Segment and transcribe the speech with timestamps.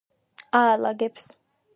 [0.59, 1.21] აალაგებს